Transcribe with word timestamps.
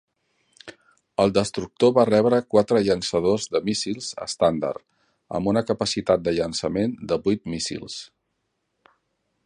El 1.23 1.33
destructor 1.37 1.91
va 1.97 2.05
rebre 2.09 2.39
quatre 2.53 2.81
llançadors 2.87 3.45
de 3.55 3.61
míssils 3.67 4.09
estàndard 4.27 4.83
amb 5.41 5.51
una 5.53 5.63
capacitat 5.73 6.25
de 6.29 6.35
llançament 6.39 6.97
de 7.13 7.23
vuit 7.29 7.47
míssils. 7.55 8.01